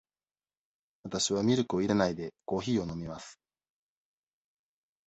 [1.03, 3.39] わたしはミルクを入れないで、コーヒーを飲みます。